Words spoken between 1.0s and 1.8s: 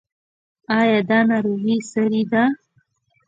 دا ناروغي